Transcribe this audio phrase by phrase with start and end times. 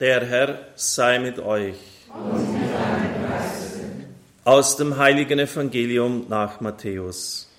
[0.00, 1.74] Der Herr sei mit euch.
[4.44, 7.50] Aus dem heiligen Evangelium nach Matthäus.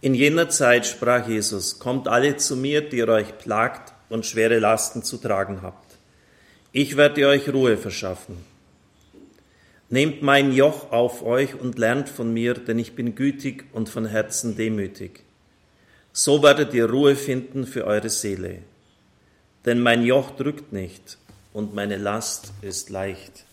[0.00, 4.58] In jener Zeit sprach Jesus, Kommt alle zu mir, die ihr euch plagt und schwere
[4.58, 5.98] Lasten zu tragen habt.
[6.72, 8.44] Ich werde euch Ruhe verschaffen.
[9.88, 14.06] Nehmt mein Joch auf euch und lernt von mir, denn ich bin gütig und von
[14.06, 15.20] Herzen demütig.
[16.12, 18.62] So werdet ihr Ruhe finden für eure Seele.
[19.66, 21.18] Denn mein Joch drückt nicht
[21.52, 23.44] und meine Last ist leicht.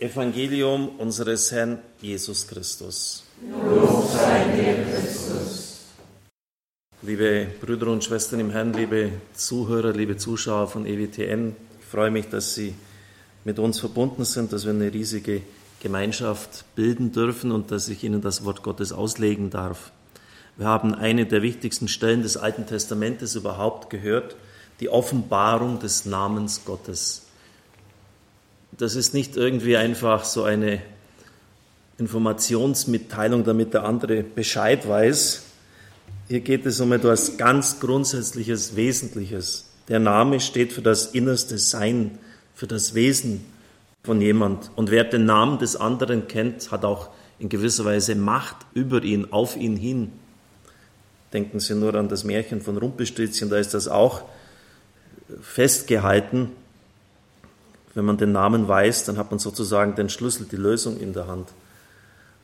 [0.00, 3.22] Evangelium unseres Herrn Jesus Christus.
[7.02, 12.28] Liebe Brüder und Schwestern im Herrn, liebe Zuhörer, liebe Zuschauer von EWTN, ich freue mich,
[12.28, 12.74] dass Sie
[13.44, 15.42] mit uns verbunden sind, dass wir eine riesige
[15.78, 19.92] Gemeinschaft bilden dürfen und dass ich Ihnen das Wort Gottes auslegen darf.
[20.56, 24.36] Wir haben eine der wichtigsten Stellen des Alten Testamentes überhaupt gehört,
[24.80, 27.26] die Offenbarung des Namens Gottes.
[28.72, 30.80] Das ist nicht irgendwie einfach so eine
[31.98, 35.42] Informationsmitteilung, damit der andere Bescheid weiß.
[36.28, 39.66] Hier geht es um etwas ganz Grundsätzliches, Wesentliches.
[39.88, 42.18] Der Name steht für das innerste Sein
[42.54, 43.44] für das Wesen
[44.02, 44.70] von jemand.
[44.76, 49.32] Und wer den Namen des anderen kennt, hat auch in gewisser Weise Macht über ihn,
[49.32, 50.12] auf ihn hin.
[51.34, 54.22] Denken Sie nur an das Märchen von Rumpelstilzchen, da ist das auch
[55.42, 56.52] festgehalten.
[57.92, 61.26] Wenn man den Namen weiß, dann hat man sozusagen den Schlüssel, die Lösung in der
[61.26, 61.50] Hand.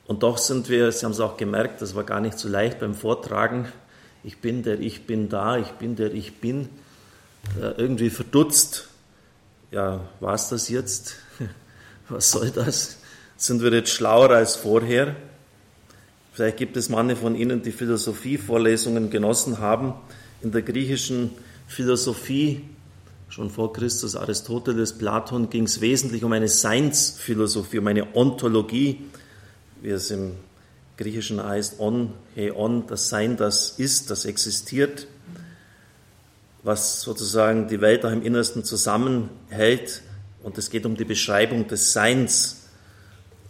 [0.06, 2.80] Und doch sind wir, Sie haben es auch gemerkt, das war gar nicht so leicht
[2.80, 3.69] beim Vortragen.
[4.22, 6.69] Ich bin der, ich bin da, ich bin der, ich bin.
[7.58, 8.91] Äh, irgendwie verdutzt
[9.70, 11.16] ja, war es das jetzt?
[12.08, 12.98] Was soll das?
[13.36, 15.14] Sind wir jetzt schlauer als vorher?
[16.33, 19.95] Vielleicht gibt es manche von Ihnen, die Philosophievorlesungen genossen haben.
[20.42, 21.31] In der griechischen
[21.67, 22.62] Philosophie,
[23.28, 29.00] schon vor Christus, Aristoteles, Platon, ging es wesentlich um eine Seinsphilosophie, um eine Ontologie,
[29.82, 30.32] wie es im
[30.97, 35.06] Griechischen heißt, on, he on, das Sein, das ist, das existiert
[36.62, 40.03] was sozusagen die Welt auch im Innersten zusammenhält.
[40.43, 42.59] Und es geht um die Beschreibung des Seins.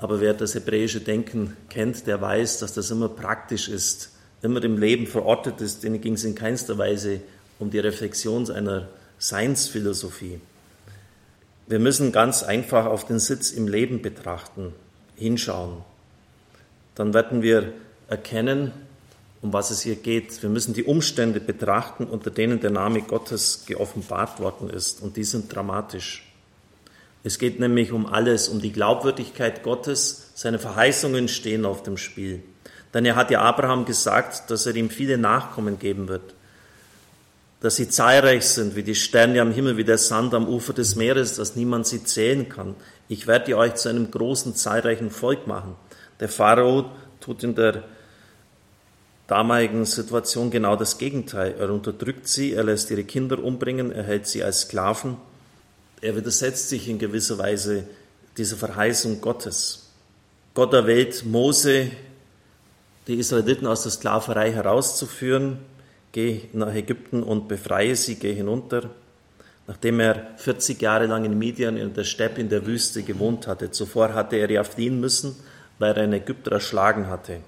[0.01, 4.79] Aber wer das hebräische Denken kennt, der weiß, dass das immer praktisch ist, immer im
[4.79, 5.85] Leben verortet ist.
[5.85, 7.21] Denen ging es in keinster Weise
[7.59, 10.41] um die Reflexion einer Seinsphilosophie.
[11.67, 14.73] Wir müssen ganz einfach auf den Sitz im Leben betrachten,
[15.17, 15.77] hinschauen.
[16.95, 17.75] Dann werden wir
[18.09, 18.73] erkennen,
[19.43, 20.43] um was es hier geht.
[20.43, 25.03] Wir müssen die Umstände betrachten, unter denen der Name Gottes geoffenbart worden ist.
[25.03, 26.30] Und die sind dramatisch.
[27.23, 30.31] Es geht nämlich um alles, um die Glaubwürdigkeit Gottes.
[30.35, 32.43] Seine Verheißungen stehen auf dem Spiel.
[32.95, 36.35] Denn er hat ja Abraham gesagt, dass er ihm viele Nachkommen geben wird.
[37.61, 40.97] Dass sie zahlreich sind, wie die Sterne am Himmel, wie der Sand am Ufer des
[40.97, 42.75] Meeres, dass niemand sie zählen kann.
[43.09, 45.77] Ich werde euch zu einem großen, zahlreichen Volk machen.
[46.21, 47.85] Der Pharao tut in der
[49.27, 51.55] damaligen Situation genau das Gegenteil.
[51.59, 55.19] Er unterdrückt sie, er lässt ihre Kinder umbringen, er hält sie als Sklaven.
[56.03, 57.85] Er widersetzt sich in gewisser Weise
[58.37, 59.91] dieser Verheißung Gottes.
[60.55, 61.91] Gott erwählt Mose,
[63.07, 65.59] die Israeliten aus der Sklaverei herauszuführen.
[66.13, 68.91] Geh nach Ägypten und befreie sie, geh hinunter.
[69.67, 73.71] Nachdem er 40 Jahre lang in Midian in der Steppe in der Wüste gewohnt hatte.
[73.71, 75.37] Zuvor hatte er ja fliehen müssen,
[75.79, 77.41] weil er einen Ägypter erschlagen hatte.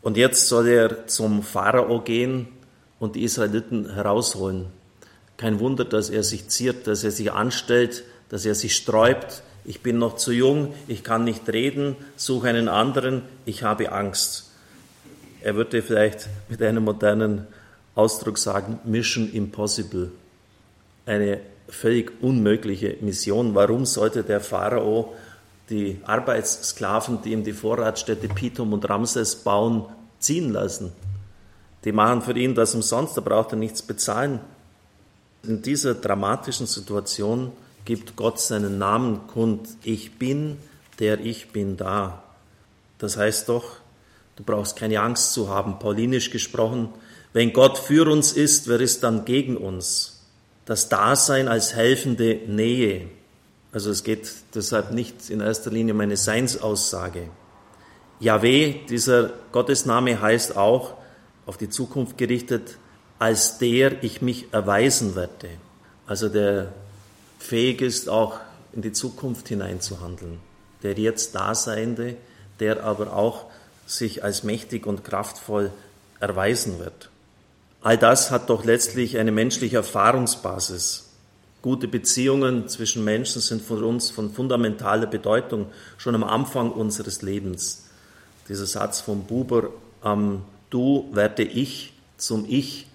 [0.00, 2.48] Und jetzt soll er zum Pharao gehen
[2.98, 4.66] und die Israeliten herausholen.
[5.36, 9.42] Kein Wunder, dass er sich ziert, dass er sich anstellt, dass er sich sträubt.
[9.64, 14.50] Ich bin noch zu jung, ich kann nicht reden, suche einen anderen, ich habe Angst.
[15.40, 17.46] Er würde vielleicht mit einem modernen
[17.94, 20.10] Ausdruck sagen, Mission Impossible.
[21.06, 23.54] Eine völlig unmögliche Mission.
[23.54, 25.14] Warum sollte der Pharao
[25.70, 29.86] die Arbeitssklaven, die ihm die Vorratsstädte Pithom und Ramses bauen,
[30.18, 30.92] ziehen lassen.
[31.84, 34.40] Die machen für ihn das umsonst, da braucht er nichts bezahlen.
[35.46, 37.52] In dieser dramatischen Situation
[37.84, 39.68] gibt Gott seinen Namen kund.
[39.82, 40.56] Ich bin,
[40.98, 42.22] der ich bin da.
[42.98, 43.76] Das heißt doch,
[44.36, 45.78] du brauchst keine Angst zu haben.
[45.78, 46.88] Paulinisch gesprochen,
[47.32, 50.22] wenn Gott für uns ist, wer ist dann gegen uns?
[50.64, 53.08] Das Dasein als helfende Nähe.
[53.72, 57.28] Also es geht deshalb nicht in erster Linie um eine Seinsaussage.
[58.20, 60.94] Yahweh, dieser Gottesname heißt auch,
[61.44, 62.78] auf die Zukunft gerichtet,
[63.24, 65.48] als der ich mich erweisen werde.
[66.06, 66.74] Also der
[67.38, 68.38] fähig ist, auch
[68.74, 70.40] in die Zukunft hineinzuhandeln.
[70.82, 72.18] Der jetzt Daseinende,
[72.60, 73.46] der aber auch
[73.86, 75.70] sich als mächtig und kraftvoll
[76.20, 77.08] erweisen wird.
[77.80, 81.08] All das hat doch letztlich eine menschliche Erfahrungsbasis.
[81.62, 87.86] Gute Beziehungen zwischen Menschen sind für uns von fundamentaler Bedeutung, schon am Anfang unseres Lebens.
[88.50, 89.70] Dieser Satz von Buber,
[90.04, 92.86] ähm, du werde ich zum Ich.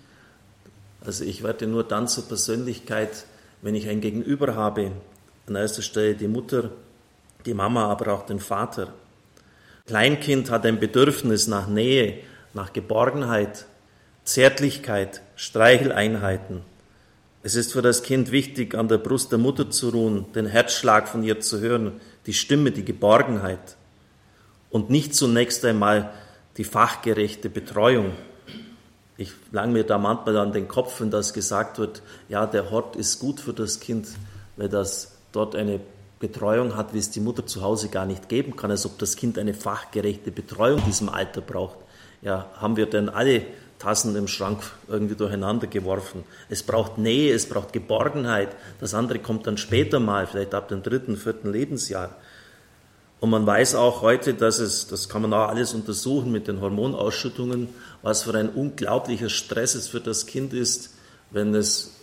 [1.06, 3.25] Also ich werde nur dann zur Persönlichkeit,
[3.62, 4.92] wenn ich ein Gegenüber habe.
[5.48, 6.72] An erster Stelle die Mutter,
[7.46, 8.94] die Mama, aber auch den Vater.
[9.88, 12.19] Kleinkind hat ein Bedürfnis nach Nähe,
[12.54, 13.66] nach Geborgenheit,
[14.24, 16.62] Zärtlichkeit, Streicheleinheiten.
[17.42, 21.07] Es ist für das Kind wichtig, an der Brust der Mutter zu ruhen, den Herzschlag
[21.07, 23.78] von ihr zu hören, die Stimme, die Geborgenheit
[24.69, 26.12] und nicht zunächst einmal
[26.57, 28.12] die fachgerechte Betreuung.
[29.19, 32.95] Ich lang mir da manchmal an den Kopf, wenn das gesagt wird, ja, der Hort
[32.95, 34.07] ist gut für das Kind,
[34.56, 35.81] weil das dort eine
[36.21, 39.18] Betreuung hat, wie es die Mutter zu Hause gar nicht geben kann, als ob das
[39.18, 41.75] Kind eine fachgerechte Betreuung in diesem Alter braucht.
[42.21, 43.42] Ja, haben wir denn alle
[43.77, 46.24] Tassen im Schrank irgendwie durcheinander geworfen?
[46.48, 48.56] Es braucht Nähe, es braucht Geborgenheit.
[48.80, 52.15] Das andere kommt dann später mal, vielleicht ab dem dritten, vierten Lebensjahr.
[53.19, 56.62] Und man weiß auch heute, dass es, das kann man auch alles untersuchen mit den
[56.62, 57.68] Hormonausschüttungen,
[58.01, 60.92] was für ein unglaublicher Stress es für das Kind ist,
[61.31, 61.95] wenn es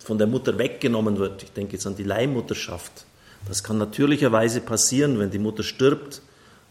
[0.00, 1.44] von der Mutter weggenommen wird.
[1.44, 3.04] Ich denke jetzt an die Leihmutterschaft
[3.48, 6.22] das kann natürlicherweise passieren, wenn die Mutter stirbt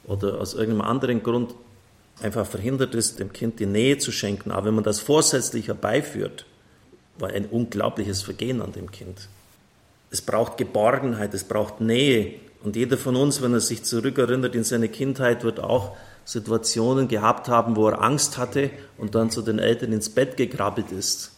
[0.06, 1.54] oder aus irgendeinem anderen Grund
[2.22, 4.52] einfach verhindert ist, dem Kind die Nähe zu schenken.
[4.52, 6.46] Aber wenn man das vorsätzlich herbeiführt,
[7.18, 9.28] war ein unglaubliches Vergehen an dem Kind.
[10.12, 12.36] Es braucht Geborgenheit, es braucht Nähe.
[12.64, 15.96] Und jeder von uns, wenn er sich zurückerinnert in seine Kindheit, wird auch
[16.26, 20.92] Situationen gehabt haben, wo er Angst hatte und dann zu den Eltern ins Bett gekrabbelt
[20.92, 21.32] ist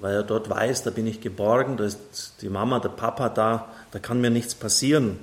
[0.00, 3.68] weil er dort weiß, da bin ich geborgen, da ist die Mama, der Papa da,
[3.90, 5.18] da kann mir nichts passieren.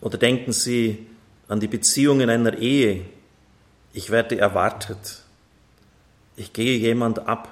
[0.00, 1.06] Oder denken Sie
[1.48, 3.04] an die Beziehung in einer Ehe.
[3.92, 5.22] Ich werde erwartet.
[6.36, 7.48] Ich gehe jemand ab.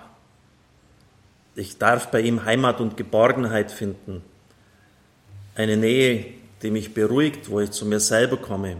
[1.56, 4.22] Ich darf bei ihm Heimat und Geborgenheit finden.
[5.54, 6.26] Eine Nähe,
[6.62, 8.78] die mich beruhigt, wo ich zu mir selber komme.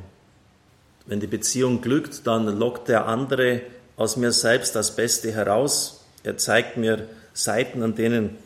[1.07, 3.61] Wenn die Beziehung glückt, dann lockt der andere
[3.97, 6.05] aus mir selbst das Beste heraus.
[6.23, 8.37] Er zeigt mir Seiten, an denen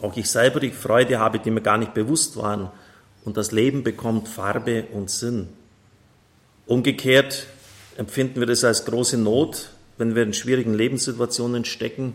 [0.00, 2.70] auch ich selber die Freude habe, die mir gar nicht bewusst waren.
[3.24, 5.48] Und das Leben bekommt Farbe und Sinn.
[6.66, 7.46] Umgekehrt
[7.96, 12.14] empfinden wir das als große Not, wenn wir in schwierigen Lebenssituationen stecken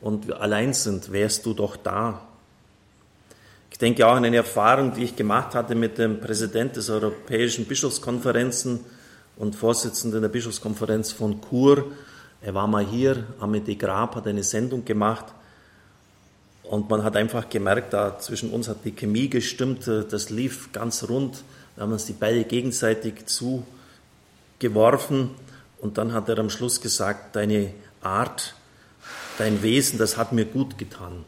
[0.00, 1.12] und allein sind.
[1.12, 2.26] Wärst du doch da?
[3.74, 7.64] Ich denke auch an eine Erfahrung, die ich gemacht hatte mit dem Präsident des Europäischen
[7.64, 8.78] Bischofskonferenzen
[9.36, 11.86] und Vorsitzenden der Bischofskonferenz von Chur.
[12.40, 15.24] Er war mal hier, Ahmed de Grab hat eine Sendung gemacht
[16.62, 20.70] und man hat einfach gemerkt, da zwischen uns hat die Chemie gestimmt, äh, das lief
[20.70, 21.42] ganz rund.
[21.74, 25.30] Wir haben uns die Bälle gegenseitig zugeworfen
[25.80, 28.54] und dann hat er am Schluss gesagt, deine Art,
[29.36, 31.24] dein Wesen, das hat mir gut getan.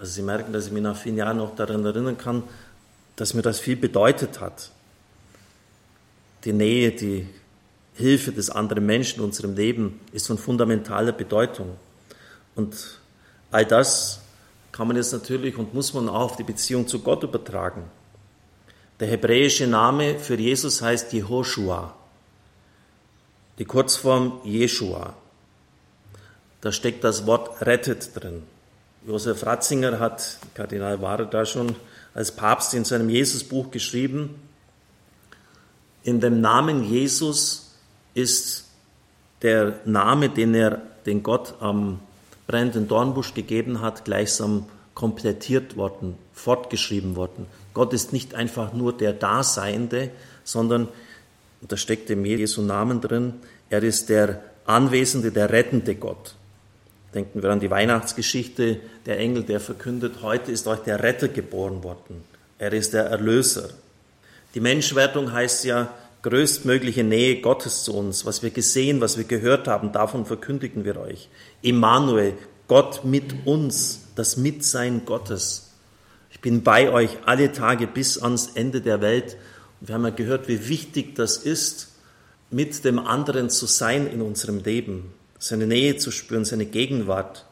[0.00, 2.42] Also Sie merken, dass ich mich nach vielen Jahren noch daran erinnern kann,
[3.16, 4.70] dass mir das viel bedeutet hat.
[6.44, 7.28] Die Nähe, die
[7.92, 11.76] Hilfe des anderen Menschen in unserem Leben ist von fundamentaler Bedeutung.
[12.54, 12.98] Und
[13.50, 14.22] all das
[14.72, 17.84] kann man jetzt natürlich und muss man auch auf die Beziehung zu Gott übertragen.
[19.00, 21.94] Der hebräische Name für Jesus heißt Jehoshua,
[23.58, 25.12] die Kurzform Jeshua.
[26.62, 28.44] Da steckt das Wort rettet drin.
[29.06, 31.74] Josef Ratzinger hat, Kardinal war da schon,
[32.12, 34.34] als Papst in seinem Jesusbuch geschrieben,
[36.02, 37.74] in dem Namen Jesus
[38.14, 38.64] ist
[39.42, 42.00] der Name, den er, den Gott am
[42.46, 47.46] brennenden Dornbusch gegeben hat, gleichsam komplettiert worden, fortgeschrieben worden.
[47.72, 50.10] Gott ist nicht einfach nur der Daseiende,
[50.44, 50.88] sondern,
[51.60, 53.34] und da steckt im Jesu Namen drin,
[53.70, 56.34] er ist der Anwesende, der rettende Gott.
[57.14, 61.82] Denken wir an die Weihnachtsgeschichte, der Engel, der verkündet, heute ist euch der Retter geboren
[61.82, 62.22] worden.
[62.58, 63.70] Er ist der Erlöser.
[64.54, 68.26] Die Menschwertung heißt ja größtmögliche Nähe Gottes zu uns.
[68.26, 71.28] Was wir gesehen, was wir gehört haben, davon verkündigen wir euch.
[71.62, 72.34] Immanuel,
[72.68, 75.70] Gott mit uns, das Mitsein Gottes.
[76.30, 79.36] Ich bin bei euch alle Tage bis ans Ende der Welt.
[79.80, 81.88] Und wir haben ja gehört, wie wichtig das ist,
[82.50, 87.46] mit dem anderen zu sein in unserem Leben, seine Nähe zu spüren, seine Gegenwart,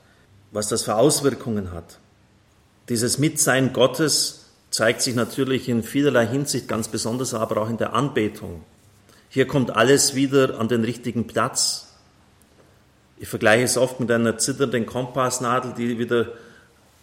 [0.53, 1.99] was das für Auswirkungen hat.
[2.89, 7.95] Dieses Mitsein Gottes zeigt sich natürlich in vielerlei Hinsicht, ganz besonders aber auch in der
[7.95, 8.63] Anbetung.
[9.31, 11.89] Hier kommt alles wieder an den richtigen Platz.
[13.19, 16.29] Ich vergleiche es oft mit einer zitternden Kompassnadel, die wieder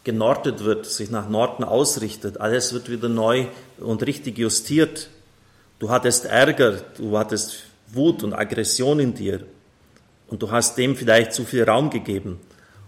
[0.04, 2.40] genortet wird, sich nach Norden ausrichtet.
[2.40, 3.48] Alles wird wieder neu
[3.80, 5.10] und richtig justiert.
[5.80, 9.46] Du hattest Ärger, du hattest Wut und Aggression in dir.
[10.28, 12.40] Und du hast dem vielleicht zu viel Raum gegeben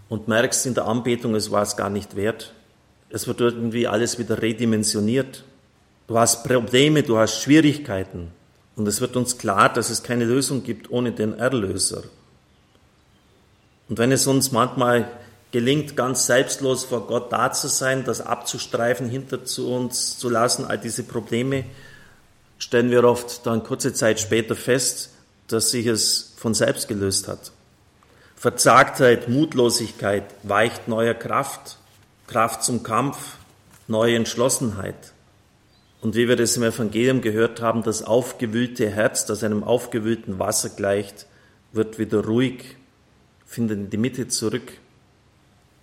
[0.09, 2.53] und merkst in der Anbetung, es war es gar nicht wert.
[3.09, 5.43] Es wird irgendwie alles wieder redimensioniert.
[6.07, 8.31] Du hast Probleme, du hast Schwierigkeiten.
[8.75, 12.03] Und es wird uns klar, dass es keine Lösung gibt ohne den Erlöser.
[13.89, 15.09] Und wenn es uns manchmal
[15.51, 20.65] gelingt, ganz selbstlos vor Gott da zu sein, das abzustreifen, hinter zu uns zu lassen,
[20.65, 21.63] all diese Probleme,
[22.57, 25.11] stellen wir oft dann kurze Zeit später fest,
[25.47, 27.51] dass sich es von selbst gelöst hat.
[28.35, 31.77] Verzagtheit, Mutlosigkeit weicht neuer Kraft,
[32.27, 33.37] Kraft zum Kampf,
[33.87, 35.13] neue Entschlossenheit.
[36.01, 40.69] Und wie wir das im Evangelium gehört haben, das aufgewühlte Herz, das einem aufgewühlten Wasser
[40.69, 41.25] gleicht,
[41.71, 42.77] wird wieder ruhig,
[43.45, 44.73] findet in die Mitte zurück.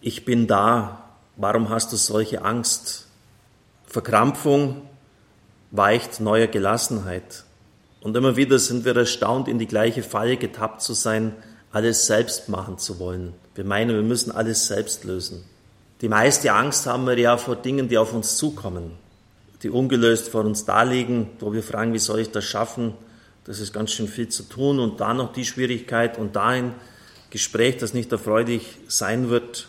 [0.00, 3.08] Ich bin da, warum hast du solche Angst?
[3.86, 4.82] Verkrampfung
[5.70, 7.43] weicht neuer Gelassenheit.
[8.04, 11.32] Und immer wieder sind wir erstaunt, in die gleiche Falle getappt zu sein,
[11.72, 13.32] alles selbst machen zu wollen.
[13.54, 15.42] Wir meinen, wir müssen alles selbst lösen.
[16.02, 18.90] Die meiste Angst haben wir ja vor Dingen, die auf uns zukommen,
[19.62, 22.92] die ungelöst vor uns daliegen, wo wir fragen, wie soll ich das schaffen?
[23.44, 26.74] Das ist ganz schön viel zu tun und da noch die Schwierigkeit und da ein
[27.30, 29.68] Gespräch, das nicht erfreulich sein wird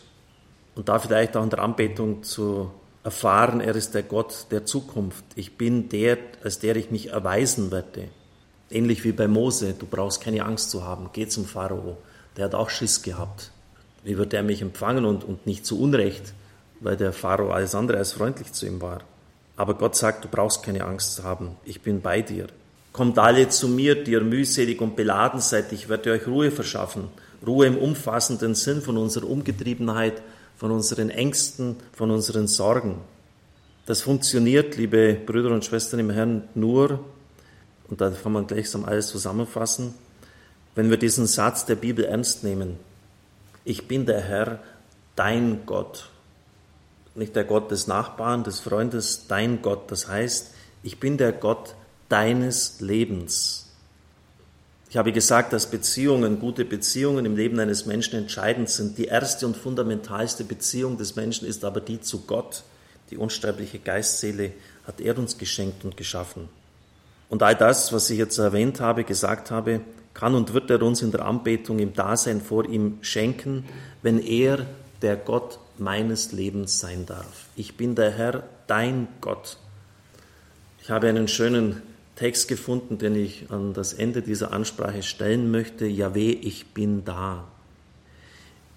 [0.75, 2.69] und da vielleicht auch in der Anbetung zu
[3.01, 5.23] erfahren, er ist der Gott der Zukunft.
[5.35, 8.09] Ich bin der, als der ich mich erweisen werde.
[8.69, 11.97] Ähnlich wie bei Mose, du brauchst keine Angst zu haben, geh zum Pharao.
[12.37, 13.51] Der hat auch Schiss gehabt.
[14.03, 16.33] Wie wird er mich empfangen und, und nicht zu Unrecht,
[16.79, 19.01] weil der Pharao alles andere als freundlich zu ihm war.
[19.57, 22.47] Aber Gott sagt, du brauchst keine Angst zu haben, ich bin bei dir.
[22.91, 27.09] Kommt alle zu mir, die ihr mühselig und beladen seid, ich werde euch Ruhe verschaffen.
[27.45, 30.21] Ruhe im umfassenden Sinn von unserer Umgetriebenheit,
[30.57, 33.01] von unseren Ängsten, von unseren Sorgen.
[33.85, 36.99] Das funktioniert, liebe Brüder und Schwestern im Herrn, nur,
[37.89, 39.93] und da kann man gleichsam alles zusammenfassen,
[40.73, 42.77] wenn wir diesen Satz der Bibel ernst nehmen.
[43.63, 44.59] Ich bin der Herr,
[45.15, 46.09] dein Gott.
[47.15, 49.89] Nicht der Gott des Nachbarn, des Freundes, dein Gott.
[49.89, 50.51] Das heißt,
[50.83, 51.75] ich bin der Gott
[52.09, 53.65] deines Lebens.
[54.89, 58.97] Ich habe gesagt, dass Beziehungen, gute Beziehungen im Leben eines Menschen entscheidend sind.
[58.97, 62.63] Die erste und fundamentalste Beziehung des Menschen ist aber die zu Gott.
[63.09, 64.51] Die unsterbliche Geistseele
[64.85, 66.49] hat er uns geschenkt und geschaffen.
[67.35, 69.81] Und all das, was ich jetzt erwähnt habe, gesagt habe,
[70.13, 73.65] kann und wird er uns in der Anbetung im Dasein vor ihm schenken,
[74.01, 74.65] wenn er
[75.01, 77.47] der Gott meines Lebens sein darf.
[77.57, 79.57] Ich bin der Herr, dein Gott.
[80.81, 81.81] Ich habe einen schönen
[82.15, 85.85] Text gefunden, den ich an das Ende dieser Ansprache stellen möchte.
[85.85, 87.49] Jahweh, ich bin da.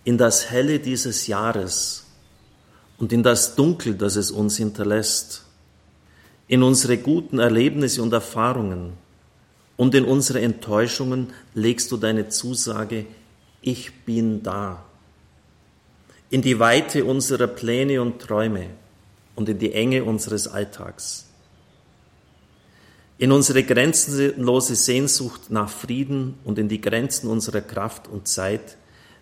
[0.03, 2.07] In das Helle dieses Jahres
[2.99, 5.45] und in das Dunkel, das es uns hinterlässt,
[6.49, 8.95] in unsere guten Erlebnisse und Erfahrungen
[9.77, 13.05] und in unsere Enttäuschungen legst du deine Zusage,
[13.61, 14.85] ich bin da.
[16.31, 18.71] In die Weite unserer Pläne und Träume
[19.37, 21.27] und in die Enge unseres Alltags.
[23.19, 28.79] In unsere grenzenlose Sehnsucht nach Frieden und in die Grenzen unserer Kraft und Zeit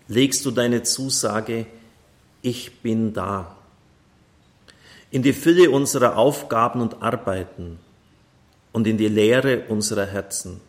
[0.06, 1.66] legst du deine Zusage,
[2.42, 3.55] ich bin da
[5.16, 7.78] in die Fülle unserer Aufgaben und Arbeiten
[8.72, 10.60] und in die Leere unserer Herzen,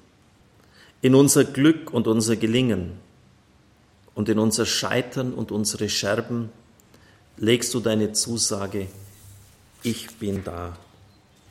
[1.02, 2.94] in unser Glück und unser Gelingen
[4.16, 6.50] und in unser Scheitern und unsere Scherben
[7.36, 8.88] legst du deine Zusage,
[9.84, 10.78] ich bin da.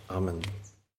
[0.08, 0.40] Amen.